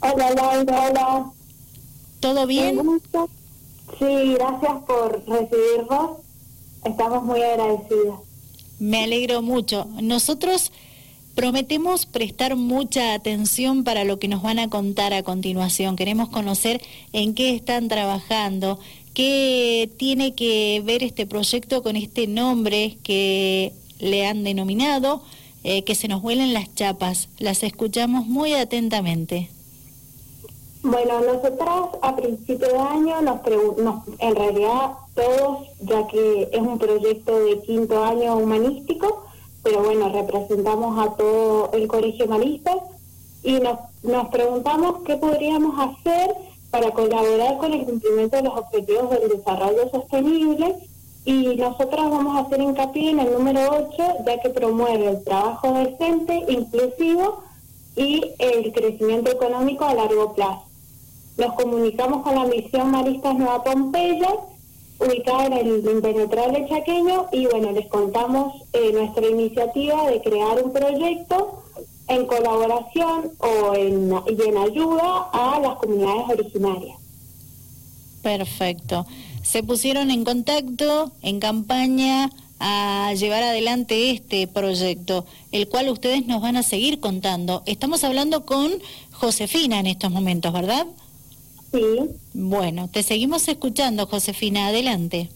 [0.00, 1.32] Hola Laura, hola.
[2.20, 2.78] ¿Todo bien?
[3.98, 6.18] Sí, gracias por recibirnos.
[6.84, 8.20] Estamos muy agradecidas.
[8.78, 9.86] Me alegro mucho.
[10.00, 10.70] Nosotros
[11.34, 15.96] prometemos prestar mucha atención para lo que nos van a contar a continuación.
[15.96, 16.80] Queremos conocer
[17.12, 18.78] en qué están trabajando,
[19.14, 25.22] qué tiene que ver este proyecto con este nombre que le han denominado,
[25.64, 27.28] eh, que se nos vuelen las chapas.
[27.38, 29.50] Las escuchamos muy atentamente.
[30.90, 36.78] Bueno, nosotras a principio de año nos, preguntamos, en realidad todos, ya que es un
[36.78, 39.26] proyecto de quinto año humanístico,
[39.62, 42.72] pero bueno, representamos a todo el colegio humanista
[43.42, 46.34] y nos, nos preguntamos qué podríamos hacer
[46.70, 50.74] para colaborar con el cumplimiento de los objetivos del desarrollo sostenible
[51.26, 55.70] y nosotras vamos a hacer hincapié en el número 8, ya que promueve el trabajo
[55.74, 57.42] decente, inclusivo
[57.94, 60.67] y el crecimiento económico a largo plazo.
[61.38, 64.28] Nos comunicamos con la misión Maristas Nueva Pompeya,
[64.98, 70.72] ubicada en el Internetrable Chaqueño, y bueno, les contamos eh, nuestra iniciativa de crear un
[70.72, 71.62] proyecto
[72.08, 76.98] en colaboración o en, y en ayuda a las comunidades originarias.
[78.22, 79.06] Perfecto.
[79.42, 86.42] Se pusieron en contacto, en campaña, a llevar adelante este proyecto, el cual ustedes nos
[86.42, 87.62] van a seguir contando.
[87.66, 88.72] Estamos hablando con
[89.12, 90.84] Josefina en estos momentos, ¿verdad?
[91.72, 92.10] Sí.
[92.34, 95.30] Bueno, te seguimos escuchando, Josefina, adelante.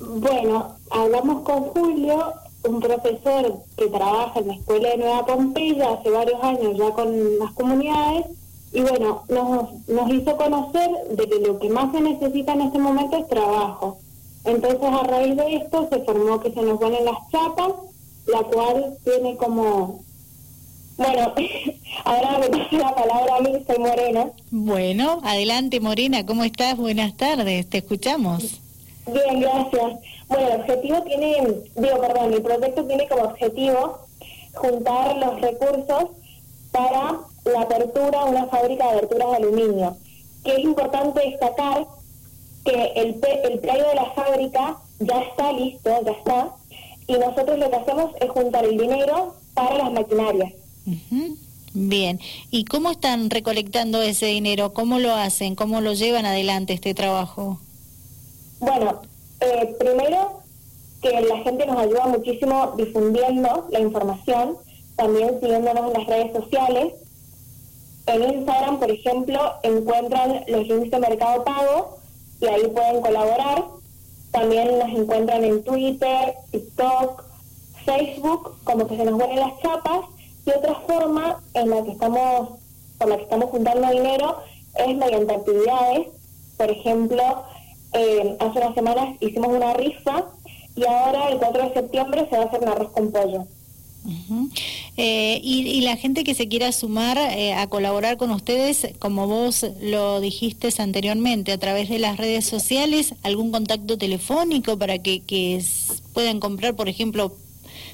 [0.00, 2.32] Bueno, hablamos con Julio,
[2.64, 7.38] un profesor que trabaja en la Escuela de Nueva Pompeya hace varios años ya con
[7.38, 8.26] las comunidades,
[8.72, 12.78] y bueno, nos, nos hizo conocer de que lo que más se necesita en este
[12.78, 13.98] momento es trabajo.
[14.44, 17.74] Entonces, a raíz de esto, se formó que se nos ponen las chapas,
[18.26, 20.00] la cual tiene como
[21.02, 21.34] bueno,
[22.04, 24.30] ahora me pasa la palabra a mí, soy Morena.
[24.50, 26.76] Bueno, adelante Morena, ¿cómo estás?
[26.76, 28.60] Buenas tardes, te escuchamos.
[29.06, 30.00] Bien, gracias.
[30.28, 31.36] Bueno, el objetivo tiene,
[31.74, 33.98] digo, perdón, el proyecto tiene como objetivo
[34.54, 36.04] juntar los recursos
[36.70, 39.96] para la apertura de una fábrica de aberturas de aluminio.
[40.44, 41.86] Que es importante destacar
[42.64, 46.50] que el, el de la fábrica ya está listo, ya está,
[47.06, 50.52] y nosotros lo que hacemos es juntar el dinero para las maquinarias.
[51.74, 52.20] Bien,
[52.50, 54.74] ¿y cómo están recolectando ese dinero?
[54.74, 55.54] ¿Cómo lo hacen?
[55.54, 57.58] ¿Cómo lo llevan adelante este trabajo?
[58.60, 59.00] Bueno,
[59.40, 60.42] eh, primero
[61.00, 64.56] que la gente nos ayuda muchísimo difundiendo la información,
[64.96, 66.92] también siguiéndonos en las redes sociales.
[68.06, 71.98] En Instagram, por ejemplo, encuentran los links de Mercado Pago
[72.40, 73.64] y ahí pueden colaborar.
[74.30, 77.24] También nos encuentran en Twitter, TikTok,
[77.86, 80.04] Facebook, como que se nos vuelven las chapas
[80.46, 82.58] y otra forma en la que estamos,
[82.98, 84.36] por la que estamos juntando dinero
[84.74, 86.08] es mediante actividades.
[86.56, 87.44] Por ejemplo,
[87.92, 90.24] eh, hace unas semanas hicimos una rifa
[90.74, 93.46] y ahora el 4 de septiembre se va a hacer un arroz con pollo.
[94.96, 99.64] Eh, y, la gente que se quiera sumar eh, a colaborar con ustedes, como vos
[99.80, 105.62] lo dijiste anteriormente, a través de las redes sociales, algún contacto telefónico para que, que
[106.12, 107.36] puedan comprar, por ejemplo,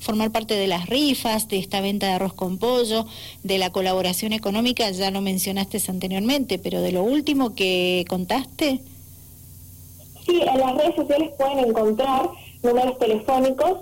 [0.00, 3.06] formar parte de las rifas, de esta venta de arroz con pollo,
[3.42, 8.80] de la colaboración económica, ya lo mencionaste anteriormente, pero de lo último que contaste.
[10.26, 12.30] Sí, en las redes sociales pueden encontrar
[12.62, 13.80] números telefónicos.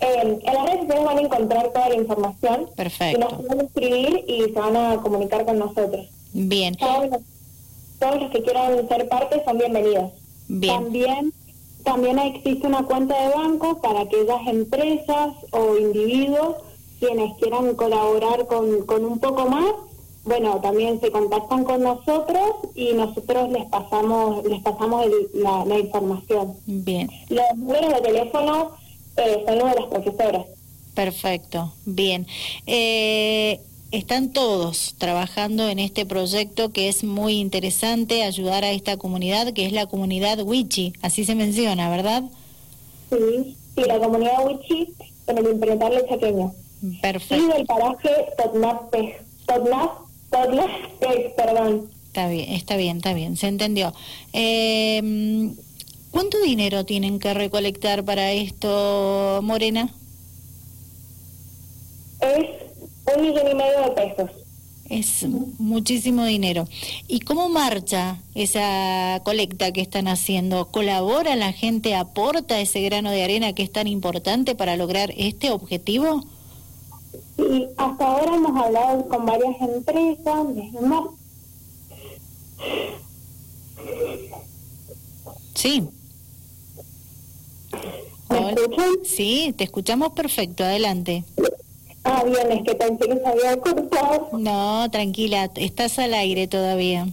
[0.00, 2.70] en las redes sociales van a encontrar toda la información.
[2.76, 3.18] Perfecto.
[3.18, 6.06] Y nos pueden escribir y se van a comunicar con nosotros.
[6.32, 6.74] Bien.
[6.76, 7.20] Todos los,
[7.98, 10.12] todos los que quieran ser parte son bienvenidos.
[10.48, 10.74] Bien.
[10.74, 11.32] También
[11.86, 16.56] también existe una cuenta de banco para aquellas empresas o individuos
[16.98, 19.72] quienes quieran colaborar con, con un poco más.
[20.24, 26.54] Bueno, también se contactan con nosotros y nosotros les pasamos les pasamos la, información.
[26.66, 27.08] Bien.
[27.28, 28.72] Los números de teléfono
[29.16, 30.46] eh, son los de las profesoras.
[30.94, 32.26] Perfecto, bien.
[32.66, 33.60] Eh,
[33.90, 39.66] están todos trabajando en este proyecto que es muy interesante, ayudar a esta comunidad, que
[39.66, 42.24] es la comunidad Wichi, así se menciona, ¿verdad?
[43.10, 44.88] Sí, sí, la comunidad Wichi
[45.26, 46.54] en el impenetrable chaqueño.
[47.00, 47.44] Perfecto.
[47.44, 48.90] Y del paraje Totnap,
[51.36, 51.90] perdón.
[52.08, 53.92] Está bien, está bien, está bien, se entendió.
[54.32, 55.52] Eh,
[56.10, 59.92] ¿Cuánto dinero tienen que recolectar para esto, Morena?
[62.20, 62.65] Es
[63.14, 64.30] un millón y medio de pesos.
[64.88, 65.26] Es
[65.58, 66.68] muchísimo dinero.
[67.08, 70.68] ¿Y cómo marcha esa colecta que están haciendo?
[70.68, 75.50] ¿Colabora la gente, aporta ese grano de arena que es tan importante para lograr este
[75.50, 76.24] objetivo?
[77.36, 80.46] Sí, hasta ahora hemos hablado con varias empresas,
[85.54, 85.88] Sí.
[88.30, 88.86] ¿Me escuchan?
[89.04, 91.24] Sí, te escuchamos perfecto, adelante.
[92.64, 94.28] Que pensé que se había cortado.
[94.32, 97.06] No, tranquila, estás al aire todavía.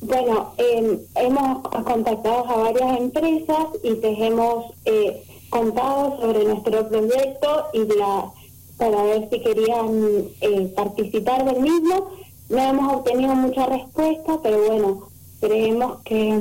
[0.00, 7.66] Bueno, eh, hemos contactado a varias empresas y les hemos eh, contado sobre nuestro proyecto
[7.72, 8.30] y la
[8.76, 12.10] para ver si querían eh, participar del mismo.
[12.48, 15.08] No hemos obtenido mucha respuesta, pero bueno,
[15.40, 16.40] creemos que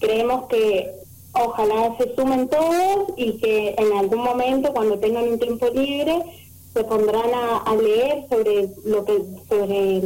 [0.00, 0.92] creemos que
[1.32, 6.22] ojalá se sumen todos y que en algún momento, cuando tengan un tiempo libre,
[6.78, 7.30] se pondrán
[7.64, 10.00] a, leer sobre lo que sobre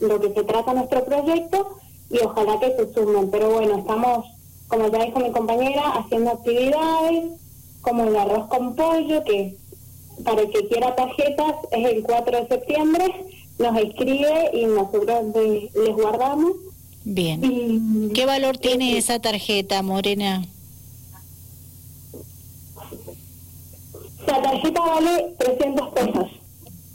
[0.00, 1.78] lo que se trata nuestro proyecto
[2.10, 3.28] y ojalá que se sumen.
[3.30, 4.26] Pero bueno, estamos,
[4.68, 7.40] como ya dijo mi compañera, haciendo actividades
[7.80, 9.56] como el arroz con pollo, que
[10.24, 13.26] para el que quiera tarjetas es el 4 de septiembre,
[13.58, 15.24] nos escribe y nosotros
[15.74, 16.52] les guardamos.
[17.04, 18.12] Bien.
[18.14, 20.44] ¿Qué valor tiene esa tarjeta, Morena?
[24.26, 26.42] La tarjeta vale 300 pesos.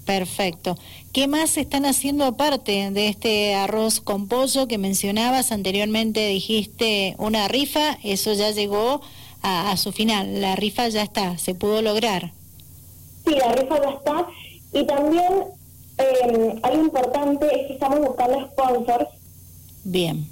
[0.05, 0.77] Perfecto.
[1.11, 6.27] ¿Qué más están haciendo aparte de este arroz con pollo que mencionabas anteriormente?
[6.27, 9.01] Dijiste una rifa, eso ya llegó
[9.41, 10.39] a, su final.
[10.41, 12.31] La rifa ya está, se pudo lograr.
[13.25, 14.27] Sí, la rifa ya está.
[14.73, 15.43] Y también
[15.97, 19.09] eh, algo importante es que estamos buscando sponsors.
[19.83, 20.25] Bien.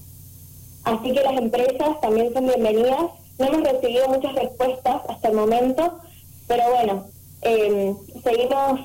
[0.86, 3.12] Así que las empresas también son bienvenidas.
[3.40, 6.00] No hemos recibido muchas respuestas hasta el momento,
[6.48, 7.06] pero bueno,
[7.42, 7.94] eh,
[8.24, 8.80] seguimos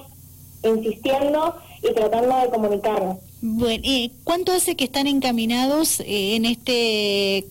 [0.62, 3.18] insistiendo y tratando de comunicarnos.
[3.42, 7.46] Bueno, ¿y ¿cuánto hace que están encaminados eh, en este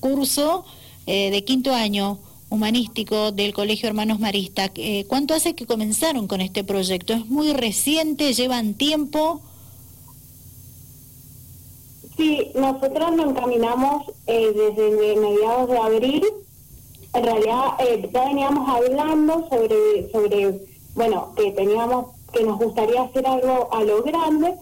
[0.00, 0.64] curso
[1.06, 2.18] eh, de quinto año
[2.48, 4.70] humanístico del Colegio Hermanos Marista?
[4.76, 7.12] Eh, ¿Cuánto hace que comenzaron con este proyecto?
[7.12, 8.32] ¿Es muy reciente?
[8.32, 9.40] ¿Llevan tiempo?
[12.16, 16.24] Sí, nosotros nos encaminamos desde mediados de abril
[17.14, 20.60] en realidad eh, ya veníamos hablando sobre, sobre,
[20.94, 24.54] bueno, que teníamos, que nos gustaría hacer algo a lo grande,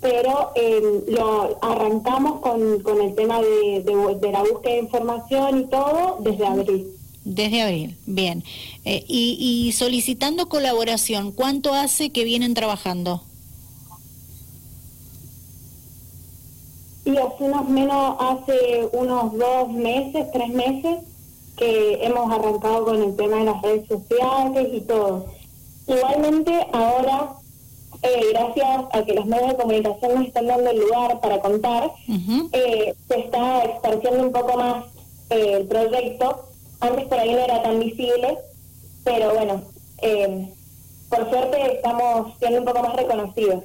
[0.00, 5.64] pero em, lo arrancamos con, con el tema de, de, la búsqueda de información y
[5.66, 6.86] todo desde abril.
[7.24, 8.44] Desde abril, bien.
[8.84, 13.22] Eh, y, y solicitando colaboración, ¿cuánto hace que vienen trabajando?
[17.04, 20.98] Y hace unos menos, hace unos dos meses, tres meses,
[21.60, 25.26] que hemos arrancado con el tema de las redes sociales y todo.
[25.86, 27.34] Igualmente ahora,
[28.02, 31.92] eh, gracias a que los medios de comunicación nos están dando el lugar para contar,
[32.52, 34.86] eh, se está expandiendo un poco más
[35.28, 36.46] eh, el proyecto.
[36.80, 38.38] Antes por ahí no era tan visible,
[39.04, 39.62] pero bueno,
[41.10, 43.64] por suerte estamos siendo un poco más reconocidos.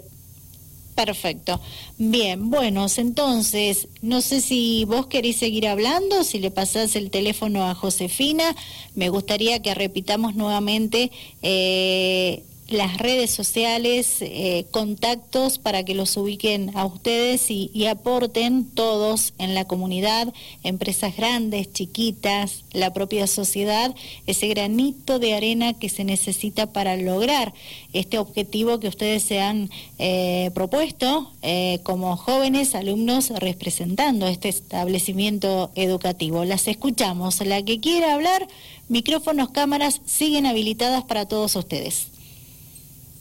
[0.95, 1.59] Perfecto.
[1.97, 7.65] Bien, buenos, entonces, no sé si vos queréis seguir hablando, si le pasás el teléfono
[7.65, 8.55] a Josefina,
[8.95, 11.11] me gustaría que repitamos nuevamente
[11.41, 19.33] eh, las redes sociales, eh, contactos para que los ubiquen a ustedes y, aporten todos
[19.37, 20.33] en la comunidad,
[20.63, 23.93] empresas grandes, chiquitas, la propia sociedad,
[24.25, 27.53] ese granito de arena que se necesita para lograr
[27.93, 29.69] este objetivo que ustedes se han
[29.99, 36.43] eh, propuesto eh, como jóvenes alumnos representando este establecimiento educativo.
[36.43, 37.39] Las escuchamos.
[37.45, 38.47] La que quiera hablar,
[38.89, 42.14] micrófonos, cámaras siguen habilitadas para todos ustedes.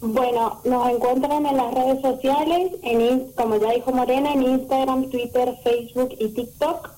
[0.07, 5.57] Bueno, nos encuentran en las redes sociales, en, como ya dijo Morena, en Instagram, Twitter,
[5.65, 6.91] Facebook y TikTok,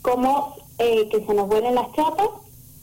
[0.00, 2.28] como eh, que se nos vuelen las chapas.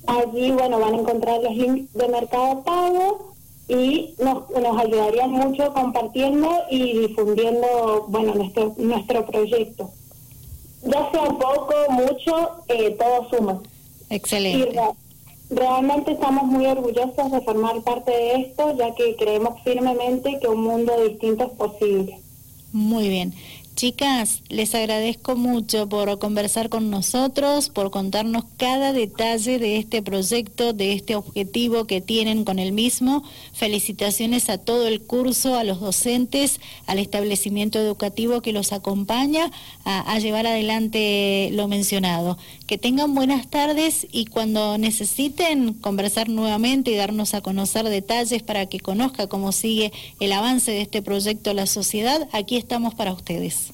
[0.05, 3.33] Allí, bueno, van a encontrar los links de Mercado Pago
[3.69, 9.91] y nos, nos ayudarían mucho compartiendo y difundiendo, bueno, nuestro, nuestro proyecto.
[10.83, 13.61] Ya sea poco, mucho, eh, todo suma.
[14.09, 14.77] Excelente.
[15.49, 20.61] Realmente estamos muy orgullosos de formar parte de esto, ya que creemos firmemente que un
[20.61, 22.19] mundo distinto es posible.
[22.71, 23.33] Muy bien.
[23.79, 30.73] Chicas, les agradezco mucho por conversar con nosotros, por contarnos cada detalle de este proyecto,
[30.73, 33.23] de este objetivo que tienen con el mismo.
[33.53, 39.49] Felicitaciones a todo el curso, a los docentes, al establecimiento educativo que los acompaña
[39.85, 42.37] a, llevar adelante lo mencionado.
[42.67, 48.65] Que tengan buenas tardes y cuando necesiten conversar nuevamente y darnos a conocer detalles para
[48.65, 53.68] que conozca cómo sigue el avance de este proyecto la sociedad, aquí estamos para ustedes.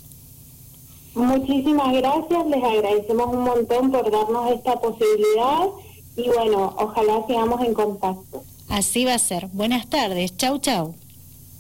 [1.15, 5.67] Muchísimas gracias, les agradecemos un montón por darnos esta posibilidad
[6.17, 8.43] y bueno, ojalá sigamos en contacto.
[8.69, 9.48] Así va a ser.
[9.53, 10.36] Buenas tardes.
[10.36, 10.95] Chau, chau.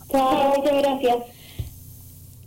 [0.09, 1.17] Chao, muchas gracias.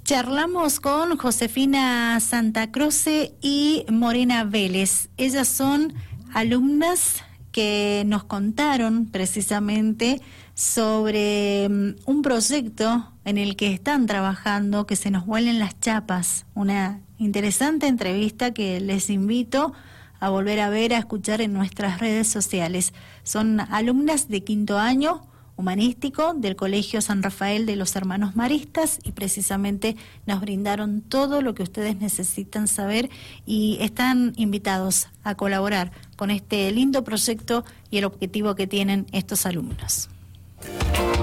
[0.04, 5.08] Charlamos con Josefina Santa Croce y Morena Vélez.
[5.16, 5.92] Ellas son
[6.34, 7.22] alumnas
[7.52, 10.20] que nos contaron precisamente
[10.58, 16.46] sobre mm, un proyecto en el que están trabajando, que se nos vuelen las chapas.
[16.54, 19.72] Una interesante entrevista que les invito
[20.18, 22.92] a volver a ver, a escuchar en nuestras redes sociales.
[23.22, 25.22] Son alumnas de quinto año
[25.54, 29.96] humanístico del Colegio San Rafael de los Hermanos Maristas y precisamente
[30.26, 33.10] nos brindaron todo lo que ustedes necesitan saber
[33.46, 39.46] y están invitados a colaborar con este lindo proyecto y el objetivo que tienen estos
[39.46, 40.08] alumnos.
[40.60, 41.17] Thank you.